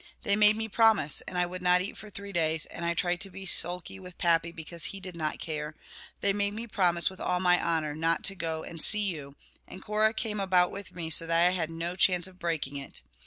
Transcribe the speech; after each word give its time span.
They 0.23 0.35
made 0.35 0.55
me 0.55 0.67
promise, 0.67 1.21
and 1.27 1.37
I 1.37 1.45
would 1.45 1.61
not 1.61 1.79
eat 1.79 1.95
for 1.95 2.09
three 2.09 2.31
days, 2.31 2.65
and 2.65 2.83
I 2.83 2.95
tried 2.95 3.21
to 3.21 3.29
be 3.29 3.45
sulky 3.45 3.99
with 3.99 4.17
Pappy 4.17 4.51
because 4.51 4.85
he 4.85 4.99
did 4.99 5.15
not 5.15 5.37
care; 5.37 5.75
they 6.21 6.33
made 6.33 6.55
me 6.55 6.65
promise 6.65 7.07
with 7.11 7.19
all 7.19 7.39
my 7.39 7.63
honour 7.63 7.93
not 7.93 8.23
to 8.23 8.33
go 8.33 8.63
and 8.63 8.81
see 8.81 9.03
you, 9.03 9.35
and 9.67 9.79
Cora 9.83 10.15
came 10.15 10.39
about 10.39 10.71
with 10.71 10.95
me 10.95 11.11
so 11.11 11.27
that 11.27 11.45
I 11.47 11.51
had 11.51 11.69
no 11.69 11.95
chance 11.95 12.25
of 12.25 12.39
breaking 12.39 12.77
it. 12.77 13.03